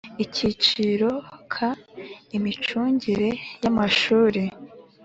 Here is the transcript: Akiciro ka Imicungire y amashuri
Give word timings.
Akiciro 0.23 1.11
ka 1.53 1.69
Imicungire 2.37 3.29
y 3.61 3.65
amashuri 3.71 4.43